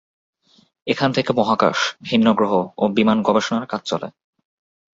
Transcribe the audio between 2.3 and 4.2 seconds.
গ্রহ ও বিমান গবেষণার কাজ চলে।